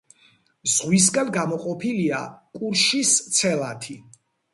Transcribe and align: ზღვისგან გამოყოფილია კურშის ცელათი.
ზღვისგან 0.75 1.27
გამოყოფილია 1.35 2.21
კურშის 2.61 3.13
ცელათი. 3.37 3.97